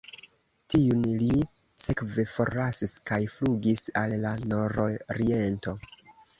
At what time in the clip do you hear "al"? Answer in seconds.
4.05-4.19